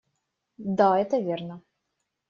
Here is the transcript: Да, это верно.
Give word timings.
Да, 0.67 0.97
это 0.97 1.19
верно. 1.19 1.61